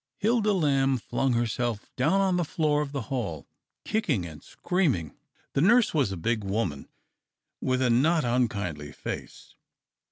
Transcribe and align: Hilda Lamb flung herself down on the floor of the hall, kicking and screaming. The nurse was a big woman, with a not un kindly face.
Hilda 0.17 0.51
Lamb 0.51 0.97
flung 0.97 1.33
herself 1.33 1.85
down 1.95 2.21
on 2.21 2.35
the 2.35 2.43
floor 2.43 2.81
of 2.81 2.91
the 2.91 3.03
hall, 3.13 3.45
kicking 3.85 4.25
and 4.25 4.41
screaming. 4.41 5.15
The 5.53 5.61
nurse 5.61 5.93
was 5.93 6.11
a 6.11 6.17
big 6.17 6.43
woman, 6.43 6.87
with 7.61 7.83
a 7.83 7.91
not 7.91 8.25
un 8.25 8.47
kindly 8.47 8.91
face. 8.91 9.53